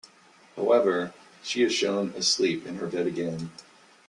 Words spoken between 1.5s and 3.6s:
is shown asleep in her bed again.